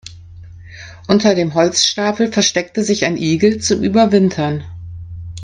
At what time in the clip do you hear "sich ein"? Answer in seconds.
2.83-3.17